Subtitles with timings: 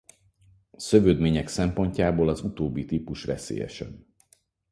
[0.77, 4.05] Szövődmények szempontjából az utóbbi típus veszélyesebb.